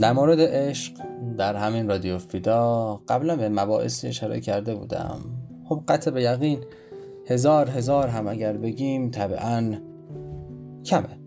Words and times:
در 0.00 0.12
مورد 0.12 0.40
عشق 0.40 0.92
در 1.38 1.56
همین 1.56 1.88
رادیو 1.88 2.18
فیدا 2.18 2.94
قبلا 3.08 3.36
به 3.36 3.48
مباحثی 3.48 4.08
اشاره 4.08 4.40
کرده 4.40 4.74
بودم. 4.74 5.20
خب 5.64 5.82
قطع 5.88 6.10
به 6.10 6.22
یقین 6.22 6.58
هزار 7.26 7.70
هزار 7.70 8.08
هم 8.08 8.28
اگر 8.28 8.52
بگیم 8.52 9.10
طبعا 9.10 9.74
کمه. 10.84 11.18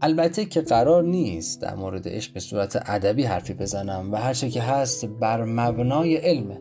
البته 0.00 0.44
که 0.44 0.60
قرار 0.60 1.02
نیست 1.02 1.62
در 1.62 1.74
مورد 1.74 2.08
عشق 2.08 2.32
به 2.32 2.40
صورت 2.40 2.82
ادبی 2.86 3.24
حرفی 3.24 3.54
بزنم 3.54 4.12
و 4.12 4.16
هرچه 4.16 4.48
که 4.48 4.62
هست 4.62 5.04
بر 5.04 5.44
مبنای 5.44 6.16
علمه 6.16 6.60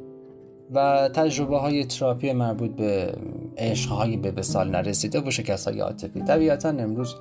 و 0.72 1.10
تجربه 1.14 1.58
های 1.58 1.86
تراپی 1.86 2.34
مربوط 2.34 2.72
به 2.72 3.16
عشق 3.58 3.92
های 3.92 4.18
به 4.18 4.32
بسال 4.32 4.70
نرسیده 4.70 5.22
و 5.22 5.32
شکست 5.32 5.68
های 5.68 5.80
عاطفی. 5.80 6.22
طبیعتا 6.22 6.70
امروز 6.70 7.16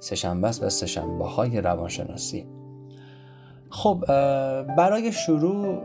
سهشنبه 0.00 0.48
است 0.48 0.62
و 0.62 0.68
سهشنبه 0.68 1.24
های 1.24 1.60
روانشناسی. 1.60 2.59
خب 3.70 4.04
برای 4.78 5.12
شروع 5.12 5.78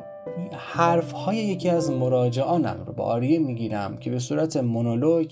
حرف 0.52 1.12
های 1.12 1.38
یکی 1.38 1.70
از 1.70 1.92
مراجعانم 1.92 2.84
رو 2.88 2.94
به 2.94 3.04
آریه 3.04 3.40
می‌گیرم 3.40 3.98
که 3.98 4.12
به 4.12 4.20
صورت 4.20 4.58
مونولوگ 4.58 5.32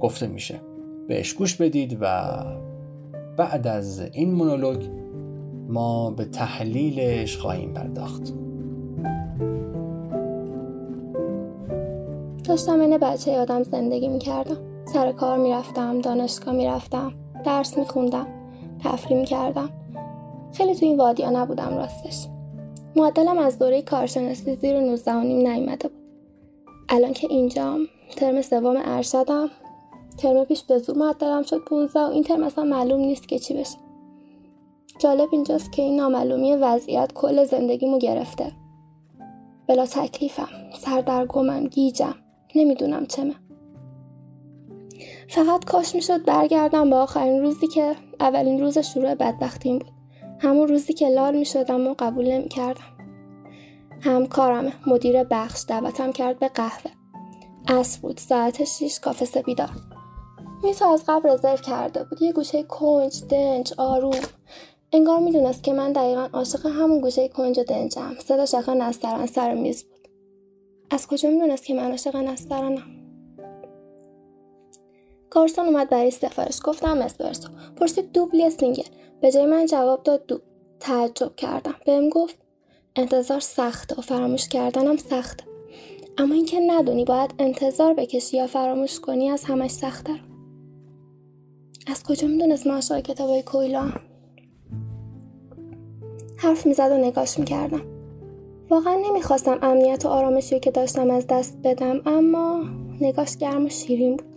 گفته 0.00 0.26
میشه. 0.26 0.60
بهش 1.08 1.32
گوش 1.32 1.56
بدید 1.56 1.98
و 2.00 2.32
بعد 3.36 3.66
از 3.66 4.00
این 4.12 4.34
مونولوگ 4.34 4.84
ما 5.68 6.10
به 6.10 6.24
تحلیلش 6.24 7.36
خواهیم 7.36 7.72
پرداخت. 7.72 8.32
داشتم 12.44 12.80
این 12.80 12.98
بچه 12.98 13.38
آدم 13.38 13.62
زندگی 13.62 14.08
می‌کردم. 14.08 14.56
سر 14.84 15.12
کار 15.12 15.38
می‌رفتم 15.38 16.00
دانشگاه 16.00 16.54
می‌رفتم 16.54 17.12
درس 17.44 17.78
میخوندم 17.78 18.26
تفریح 18.84 19.18
می‌کردم. 19.18 19.68
خیلی 20.52 20.74
تو 20.74 20.86
این 20.86 20.96
وادیا 20.96 21.30
نبودم 21.30 21.76
راستش. 21.76 22.26
معدلم 22.96 23.38
از 23.38 23.58
دوره 23.58 23.82
کارشناسی 23.82 24.56
زیر 24.56 24.80
19 24.80 25.12
و 25.12 25.20
نیم 25.20 25.48
نیومده 25.48 25.88
بود. 25.88 26.02
الان 26.88 27.12
که 27.12 27.26
اینجام 27.30 27.86
ترم 28.16 28.42
سوم 28.42 28.76
ارشدم 28.84 29.50
ترم 30.18 30.44
پیش 30.44 30.62
به 30.62 30.78
زور 30.78 30.98
معدلم 30.98 31.42
شد 31.42 31.64
15 31.64 32.00
و 32.00 32.10
این 32.10 32.22
ترم 32.22 32.42
اصلا 32.42 32.64
معلوم 32.64 33.00
نیست 33.00 33.28
که 33.28 33.38
چی 33.38 33.54
بشه. 33.54 33.78
جالب 34.98 35.28
اینجاست 35.32 35.72
که 35.72 35.82
این 35.82 35.96
نامعلومی 35.96 36.56
وضعیت 36.56 37.12
کل 37.12 37.44
زندگیمو 37.44 37.98
گرفته. 37.98 38.52
بلا 39.66 39.86
تکلیفم 39.86 40.48
سردرگمم 40.78 41.66
گیجم 41.66 42.14
نمی‌دونم 42.54 43.06
چمه 43.06 43.34
فقط 45.28 45.64
کاش 45.64 45.94
می‌شد 45.94 46.24
برگردم 46.24 46.90
به 46.90 46.96
آخرین 46.96 47.42
روزی 47.42 47.66
که 47.66 47.96
اولین 48.20 48.60
روز 48.60 48.78
شروع 48.78 49.14
بدبختیم 49.14 49.78
بود. 49.78 50.01
همون 50.42 50.68
روزی 50.68 50.92
که 50.92 51.08
لال 51.08 51.36
می‌شدم 51.36 51.86
و 51.86 51.94
قبول 51.98 52.32
نمی‌کردم. 52.32 52.96
همکارم 54.00 54.72
مدیر 54.86 55.24
بخش 55.24 55.64
دعوتم 55.68 56.12
کرد 56.12 56.38
به 56.38 56.48
قهوه. 56.48 56.90
عصر 57.68 58.00
بود 58.00 58.18
ساعت 58.18 58.64
شیش 58.64 59.00
کافه 59.00 59.24
سپیدار. 59.24 59.70
میتو 60.62 60.88
از 60.88 61.04
قبل 61.08 61.28
رزرو 61.28 61.56
کرده 61.56 62.04
بود. 62.04 62.22
یه 62.22 62.32
گوشه 62.32 62.62
کنج 62.62 63.24
دنج 63.30 63.72
آروم. 63.78 64.20
انگار 64.92 65.18
می‌دونست 65.18 65.62
که 65.62 65.72
من 65.72 65.92
دقیقا 65.92 66.28
عاشق 66.32 66.66
همون 66.66 67.00
گوشه 67.00 67.28
کنج 67.28 67.58
و 67.58 67.64
دنجم. 67.64 68.14
سه 68.24 68.39
تا 68.39 68.46
شاخه 68.46 68.74
نسترن 68.74 69.26
سر 69.26 69.54
میز 69.54 69.84
بود. 69.84 70.08
از 70.90 71.06
کجا 71.06 71.30
می‌دونست 71.30 71.64
که 71.64 71.74
من 71.74 71.90
عاشق 71.90 72.16
نسترنم 72.16 73.01
گارسون 75.32 75.66
اومد 75.66 75.88
برای 75.88 76.10
سفارش. 76.10 76.60
گفتم 76.64 76.98
اسپرسو 76.98 77.48
پرسید 77.76 78.12
دوبل 78.12 78.50
یا 78.50 78.54
single؟ 78.54 78.82
به 79.20 79.32
جای 79.32 79.46
من 79.46 79.66
جواب 79.66 80.02
داد 80.02 80.26
دوبل. 80.26 80.40
تعجب 80.80 81.36
کردم. 81.36 81.74
بهم 81.86 82.08
گفت 82.08 82.38
انتظار 82.96 83.40
سخته 83.40 83.94
و 83.98 84.00
فراموش 84.00 84.48
کردنم 84.48 84.96
سخته 84.96 85.44
اما 86.18 86.34
اینکه 86.34 86.60
ندونی 86.60 87.04
باید 87.04 87.34
انتظار 87.38 87.94
بکشی 87.94 88.36
یا 88.36 88.46
فراموش 88.46 89.00
کنی 89.00 89.30
از 89.30 89.44
همش 89.44 89.70
سخت‌تره 89.70 90.12
از 91.86 92.02
کجا 92.02 92.28
می‌دونست 92.28 92.66
من 92.66 92.74
عاشق 92.74 93.00
کتابای 93.00 93.42
کویلا 93.42 93.92
حرف 96.36 96.66
می‌زد 96.66 96.90
و 96.90 96.96
نگاش 96.96 97.38
می‌کردم. 97.38 97.82
واقعا 98.70 98.94
نمی‌خواستم 98.94 99.58
امنیت 99.62 100.04
و 100.04 100.08
آرامشی 100.08 100.60
که 100.60 100.70
داشتم 100.70 101.10
از 101.10 101.26
دست 101.26 101.56
بدم 101.64 102.00
اما 102.06 102.64
نگاش 103.00 103.36
گرم 103.36 103.64
و 103.64 103.68
شیرین 103.68 104.16
بود. 104.16 104.31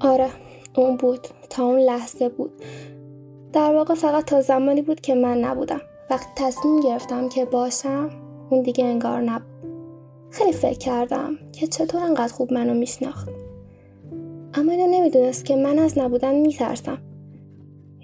آره 0.00 0.30
اون 0.76 0.96
بود. 0.96 1.28
تا 1.50 1.66
اون 1.66 1.78
لحظه 1.78 2.28
بود. 2.28 2.52
در 3.52 3.74
واقع 3.74 3.94
فقط 3.94 4.24
تا 4.24 4.40
زمانی 4.40 4.82
بود 4.82 5.00
که 5.00 5.14
من 5.14 5.38
نبودم. 5.38 5.80
وقتی 6.10 6.30
تصمیم 6.36 6.80
گرفتم 6.80 7.28
که 7.28 7.44
باشم 7.44 8.10
اون 8.50 8.62
دیگه 8.62 8.84
انگار 8.84 9.20
نبود. 9.20 9.54
خیلی 10.30 10.52
فکر 10.52 10.78
کردم 10.78 11.38
که 11.52 11.66
چطور 11.66 12.02
انقدر 12.02 12.32
خوب 12.32 12.52
منو 12.52 12.74
میشناخت. 12.74 13.28
اما 14.54 14.72
اینو 14.72 14.86
نمی‌دونست 14.86 15.44
که 15.44 15.56
من 15.56 15.78
از 15.78 15.98
نبودن 15.98 16.34
میترسم. 16.34 16.98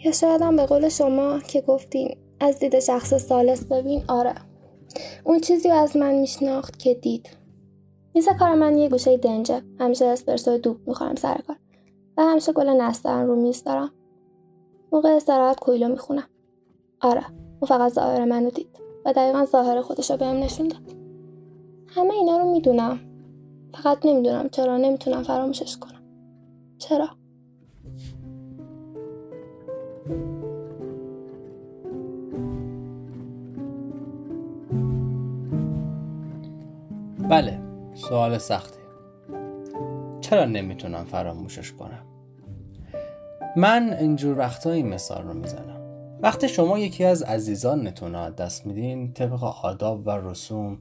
یا 0.04 0.12
شایدم 0.12 0.56
به 0.56 0.66
قول 0.66 0.88
شما 0.88 1.38
که 1.38 1.60
گفتین 1.60 2.16
از 2.40 2.58
دید 2.58 2.80
شخص 2.80 3.14
سالس 3.14 3.64
ببین 3.64 4.02
آره. 4.08 4.34
اون 5.24 5.40
چیزی 5.40 5.68
رو 5.68 5.74
از 5.74 5.96
من 5.96 6.14
میشناخت 6.14 6.78
که 6.78 6.94
دید. 6.94 7.28
میز 8.14 8.28
کار 8.38 8.54
من 8.54 8.78
یه 8.78 8.88
گوشه 8.88 9.16
دنجه. 9.16 9.62
همیشه 9.78 10.04
اسپرسو 10.04 10.58
دوب 10.58 10.76
می‌خورم 10.86 11.14
سر 11.14 11.38
کار. 11.46 11.56
و 12.16 12.22
همیشه 12.22 12.52
گل 12.52 12.68
نسترن 12.68 13.26
رو 13.26 13.36
میز 13.36 13.64
دارم. 13.64 13.90
موقع 14.92 15.08
استراحت 15.08 15.60
کویلو 15.60 15.88
می‌خونم. 15.88 16.28
آره 17.00 17.24
او 17.60 17.68
فقط 17.68 17.92
ظاهر 17.92 18.24
منو 18.24 18.50
دید 18.50 18.78
و 19.04 19.12
دقیقا 19.12 19.44
ظاهر 19.44 19.82
خودش 19.82 20.10
رو 20.10 20.16
بهم 20.16 20.36
نشون 20.36 20.68
داد. 20.68 20.96
همه 21.86 22.14
اینا 22.14 22.38
رو 22.38 22.52
می‌دونم. 22.52 23.00
فقط 23.74 24.06
نمی‌دونم 24.06 24.48
چرا 24.48 24.76
نمی‌تونم 24.76 25.22
فراموشش 25.22 25.76
کنم. 25.76 26.02
چرا؟ 26.78 27.08
بله 37.30 37.60
سوال 37.94 38.38
سختی 38.38 38.79
چرا 40.30 40.44
نمی‌تونم 40.44 41.04
فراموشش 41.04 41.72
کنم؟ 41.72 42.06
من 43.56 43.96
اینجور 44.00 44.38
وقتا 44.38 44.70
این 44.70 44.88
مثال 44.88 45.22
رو 45.22 45.34
می‌زنم. 45.34 45.80
وقتی 46.22 46.48
شما 46.48 46.78
یکی 46.78 47.04
از 47.04 47.22
عزیزانتون 47.22 48.30
دست 48.30 48.66
میدین 48.66 49.12
طبق 49.12 49.44
آداب 49.44 50.06
و 50.06 50.10
رسوم 50.10 50.78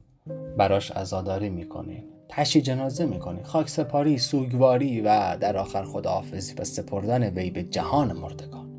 براش 0.57 0.91
ازاداری 0.91 1.49
می‌کنین 1.49 2.03
تشی 2.29 2.61
جنازه 2.61 3.05
می‌کنین 3.05 3.43
خاک 3.43 3.69
سپاری 3.69 4.17
سوگواری 4.17 5.01
و 5.01 5.37
در 5.39 5.57
آخر 5.57 5.83
خداحافظی 5.83 6.53
و 6.53 6.63
سپردن 6.63 7.29
وی 7.29 7.51
به 7.51 7.63
جهان 7.63 8.13
مردگان. 8.13 8.69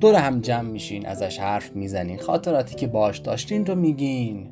دور 0.00 0.14
هم 0.14 0.40
جمع 0.40 0.70
میشین 0.70 1.06
ازش 1.06 1.38
حرف 1.38 1.76
می‌زنین 1.76 2.18
خاطراتی 2.18 2.74
که 2.74 2.86
باش 2.86 3.18
داشتین 3.18 3.66
رو 3.66 3.74
میگین. 3.74 4.51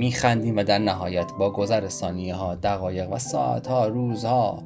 میخندیم 0.00 0.56
و 0.56 0.62
در 0.62 0.78
نهایت 0.78 1.32
با 1.38 1.50
گذر 1.50 1.88
ثانیه 1.88 2.34
ها 2.34 2.54
دقایق 2.54 3.12
و 3.12 3.18
ساعت 3.18 3.66
ها 3.66 3.86
روزها 3.86 4.62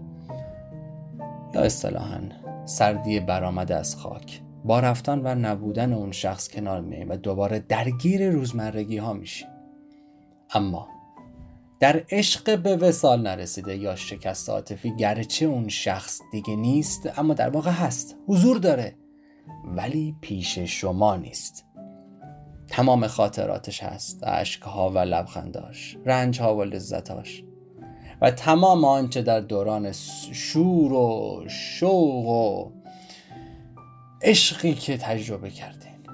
یا 1.55 1.61
اصطلاحا 1.61 2.21
سردی 2.65 3.21
برآمده 3.21 3.75
از 3.75 3.97
خاک. 3.97 4.41
با 4.65 4.81
رفتن 4.81 5.19
و 5.19 5.35
نبودن 5.35 5.93
اون 5.93 6.13
شخص 6.13 6.49
کنار 6.49 6.81
میاییم 6.81 7.11
و 7.11 7.17
دوباره 7.17 7.59
درگیر 7.59 8.31
روزمرگی 8.31 8.97
ها 8.97 9.13
میشیم. 9.13 9.49
اما 10.55 10.89
در 11.81 12.05
عشق 12.11 12.63
به 12.63 12.77
وسال 12.77 13.23
نرسیده 13.23 13.77
یا 13.77 13.97
شکست 13.97 14.51
عاطفی 14.51 14.97
گرچه 14.97 15.47
اون 15.47 15.69
شخص 15.69 16.21
دیگه 16.33 16.57
نیست 16.57 17.19
اما 17.19 17.35
در 17.35 17.51
واقع 17.51 17.71
هست. 17.71 18.17
حضور 18.27 18.59
داره 18.59 18.95
ولی 19.65 20.17
پیش 20.21 20.59
شما 20.59 21.17
نیست. 21.17 21.65
تمام 22.77 23.07
خاطراتش 23.07 23.83
هست. 23.83 24.25
ها 24.63 24.91
و 24.91 24.99
لبخنداش. 24.99 25.97
ها 26.41 26.57
و 26.57 26.65
لذتاش 26.65 27.45
و 28.21 28.31
تمام 28.31 28.85
آنچه 28.85 29.23
در 29.23 29.41
دوران 29.41 29.93
شور 30.33 30.93
و 30.93 31.45
شوق 31.49 32.27
و 32.27 32.71
عشقی 34.23 34.75
که 34.75 34.97
تجربه 34.97 35.51
کردین. 35.51 36.07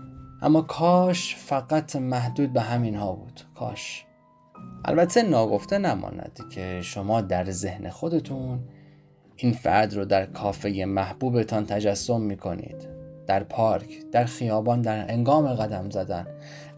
اما 0.43 0.63
کاش 0.63 1.37
فقط 1.37 1.97
محدود 1.97 2.53
به 2.53 2.61
همین 2.61 2.95
ها 2.95 3.13
بود. 3.13 3.41
کاش. 3.55 4.05
البته 4.85 5.23
ناگفته 5.23 5.79
نماند 5.79 6.41
که 6.53 6.81
شما 6.83 7.21
در 7.21 7.51
ذهن 7.51 7.91
خودتون 7.91 8.61
این 9.37 9.53
فرد 9.53 9.95
رو 9.95 10.05
در 10.05 10.27
کافه 10.27 10.85
محبوبتان 10.85 11.67
تجسم 11.67 12.21
می‌کنید. 12.21 12.90
در 13.31 13.43
پارک 13.43 14.11
در 14.13 14.25
خیابان 14.25 14.83
در 14.83 15.13
انگام 15.13 15.55
قدم 15.55 15.91
زدن. 15.91 16.27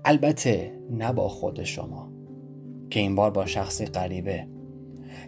البته 0.05 0.73
نه 0.91 1.13
با 1.13 1.29
خود 1.29 1.65
شما 1.65 2.13
که 2.91 3.01
این 3.01 3.15
بار 3.15 3.31
با 3.31 3.47
شخصی 3.47 3.87
غریبه. 3.87 4.47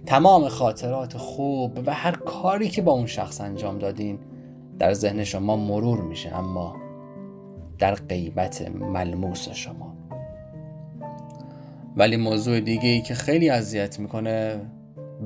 تمام 0.06 0.48
خاطرات 0.48 1.16
خوب 1.16 1.78
و 1.86 1.94
هر 1.94 2.12
کاری 2.12 2.68
که 2.68 2.82
با 2.82 2.92
اون 2.92 3.06
شخص 3.06 3.40
انجام 3.40 3.78
دادین 3.78 4.18
در 4.78 4.92
ذهن 4.92 5.24
شما 5.24 5.56
مرور 5.56 6.00
میشه 6.00 6.36
اما 6.36 6.76
در 7.78 7.94
غیبت 7.94 8.70
ملموس 8.70 9.48
شما. 9.48 9.96
ولی 11.96 12.16
موضوع 12.16 12.60
دیگه 12.60 12.88
ای 12.88 13.00
که 13.00 13.14
خیلی 13.14 13.50
اذیت 13.50 13.98
می‌کنه 13.98 14.60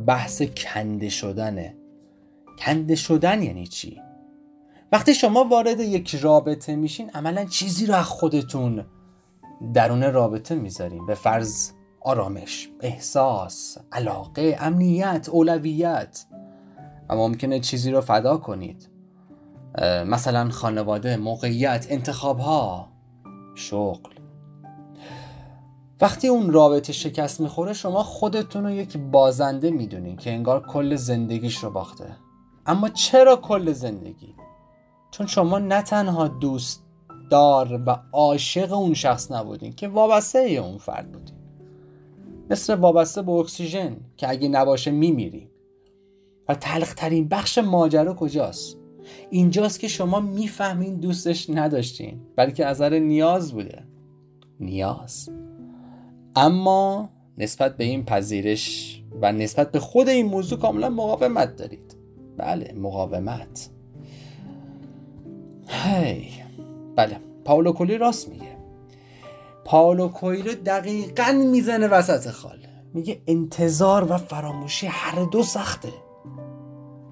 بحث 0.06 0.42
کنده 0.42 1.08
شدنه. 1.08 1.74
کنده 2.58 2.94
شدن 2.94 3.42
یعنی 3.42 3.66
چی؟ 3.66 4.07
وقتی 4.92 5.14
شما 5.14 5.44
وارد 5.44 5.80
یک 5.80 6.14
رابطه 6.14 6.76
میشین 6.76 7.10
عملا 7.10 7.44
چیزی 7.44 7.86
رو 7.86 7.94
از 7.94 8.04
خودتون 8.04 8.84
درون 9.74 10.12
رابطه 10.12 10.54
می‌ذارین. 10.54 11.06
به 11.06 11.14
فرض 11.14 11.70
آرامش 12.00 12.68
احساس 12.80 13.78
علاقه 13.92 14.56
امنیت 14.60 15.28
اولویت. 15.28 16.26
و 17.08 17.16
ممکنه 17.16 17.60
چیزی 17.60 17.90
رو 17.90 18.00
فدا 18.00 18.36
کنید. 18.36 18.88
مثلا 20.06 20.50
خانواده 20.50 21.16
موقعیت 21.16 21.86
انتخاب 21.90 22.38
ها 22.38 22.88
شغل. 23.54 24.10
وقتی 26.00 26.28
اون 26.28 26.52
رابطه 26.52 26.92
شکست 26.92 27.40
می‌خوره 27.40 27.72
شما 27.72 28.02
خودتون 28.02 28.64
رو 28.64 28.70
یک 28.70 28.96
بازنده 28.96 29.70
می‌دونین 29.70 30.16
که 30.16 30.32
انگار 30.32 30.66
کل 30.66 30.96
زندگیش 30.96 31.56
رو 31.56 31.70
باخته. 31.70 32.16
اما 32.66 32.88
چرا 32.88 33.36
کل 33.36 33.72
زندگی؟ 33.72 34.34
چون 35.10 35.26
شما 35.26 35.58
نه 35.58 35.82
تنها 35.82 36.28
دوست 36.28 36.84
دار 37.30 37.82
و 37.86 37.98
عاشق 38.12 38.72
اون 38.72 38.94
شخص 38.94 39.32
نبودین 39.32 39.72
که 39.72 39.88
وابسته 39.88 40.38
اون 40.38 40.78
فرد 40.78 41.12
بودین. 41.12 41.34
مثل 42.50 42.74
وابسته 42.74 43.22
به 43.22 43.32
اکسیژن 43.32 43.96
که 44.16 44.28
اگه 44.30 44.48
نباشه 44.48 44.90
میمیریم 44.90 45.50
و 46.48 46.54
تلخترین 46.54 47.28
بخش 47.28 47.58
ماجرا 47.58 48.14
کجاست؟ 48.14 48.78
اینجاست 49.30 49.80
که 49.80 49.88
شما 49.88 50.20
می‌فهمین 50.20 50.96
دوستش 50.96 51.50
نداشتین 51.50 52.20
بلکه 52.36 52.66
از 52.66 52.82
نیاز 52.82 53.52
بوده. 53.52 53.84
نیاز. 54.60 55.30
اما 56.36 57.10
نسبت 57.38 57.76
به 57.76 57.84
این 57.84 58.04
پذیرش 58.04 59.02
و 59.22 59.32
نسبت 59.32 59.72
به 59.72 59.80
خود 59.80 60.08
این 60.08 60.26
موضوع 60.26 60.58
کاملا 60.58 60.88
مقاومت 60.88 61.56
دارید. 61.56 61.96
بله 62.36 62.74
مقاومت. 62.76 63.70
هی. 65.84 66.28
بله 66.96 67.20
پاولو 67.44 67.72
کولی 67.72 67.98
راست 67.98 68.28
میگه. 68.28 68.58
پاولو 69.64 70.08
کویلو 70.08 70.52
دقیقا 70.52 71.32
می‌زنه 71.50 71.88
وسط 71.88 72.30
خال 72.30 72.58
میگه 72.94 73.20
انتظار 73.26 74.12
و 74.12 74.16
فراموشی 74.16 74.86
هر 74.86 75.24
دو 75.24 75.42
سخته. 75.42 75.92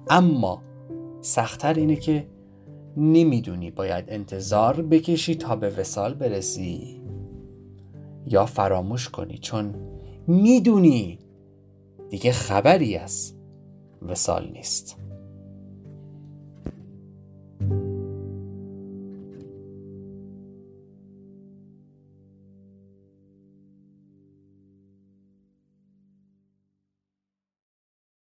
اما 0.09 0.63
سختتر 1.21 1.73
اینه 1.73 1.95
که 1.95 2.27
نمی‌دونی 2.97 3.71
باید 3.71 4.05
انتظار 4.07 4.81
بکشی 4.81 5.35
تا 5.35 5.55
به 5.55 5.69
وسال 5.69 6.13
برسی 6.13 7.01
یا 8.25 8.45
فراموش 8.45 9.09
کنی 9.09 9.37
چون 9.37 9.75
می‌دونی 10.27 11.19
دیگه 12.09 12.31
خبری 12.31 12.97
از 12.97 13.33
وسال 14.01 14.49
نیست. 14.51 14.97